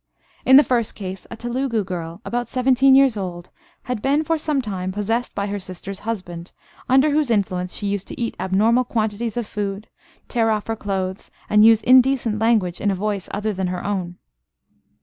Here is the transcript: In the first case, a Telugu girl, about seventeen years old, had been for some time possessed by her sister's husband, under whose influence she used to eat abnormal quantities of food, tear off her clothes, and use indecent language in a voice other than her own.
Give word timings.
In 0.47 0.55
the 0.55 0.63
first 0.63 0.95
case, 0.95 1.27
a 1.29 1.35
Telugu 1.37 1.83
girl, 1.83 2.21
about 2.25 2.47
seventeen 2.47 2.95
years 2.95 3.17
old, 3.17 3.51
had 3.83 4.01
been 4.01 4.23
for 4.23 4.35
some 4.39 4.59
time 4.59 4.91
possessed 4.91 5.35
by 5.35 5.45
her 5.45 5.59
sister's 5.59 5.99
husband, 5.99 6.51
under 6.89 7.11
whose 7.11 7.29
influence 7.29 7.75
she 7.75 7.85
used 7.85 8.07
to 8.07 8.19
eat 8.19 8.33
abnormal 8.39 8.83
quantities 8.83 9.37
of 9.37 9.45
food, 9.45 9.85
tear 10.27 10.49
off 10.49 10.65
her 10.65 10.75
clothes, 10.75 11.29
and 11.51 11.63
use 11.65 11.83
indecent 11.83 12.39
language 12.39 12.81
in 12.81 12.89
a 12.89 12.95
voice 12.95 13.29
other 13.31 13.53
than 13.53 13.67
her 13.67 13.85
own. 13.85 14.17